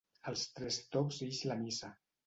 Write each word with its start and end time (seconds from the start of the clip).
Als 0.31 0.45
tres 0.59 0.81
tocs 0.97 1.23
ix 1.29 1.47
la 1.53 1.63
missa. 1.65 1.97